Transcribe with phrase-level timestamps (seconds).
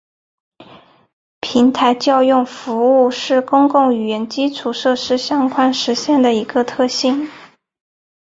[1.41, 7.29] 平台叫用服务是公共语言基础设施相关实现的一个特性。